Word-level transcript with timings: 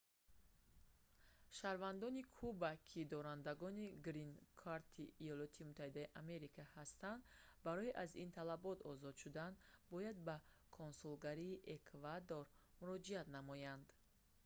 шаҳрвандони 1.57 2.23
куба 2.37 2.71
ки 2.89 3.01
дорандагони 3.13 3.87
«грин-корт»-и 4.07 5.05
има 5.27 6.47
ҳастанд 6.75 7.21
барои 7.65 7.95
аз 8.03 8.11
ин 8.23 8.29
талабот 8.37 8.77
озод 8.91 9.15
шудан 9.23 9.53
бояд 9.93 10.17
ба 10.27 10.35
консулгарии 10.79 11.61
эквадор 11.75 12.45
муроҷиат 12.79 13.27
намоянд 13.37 13.85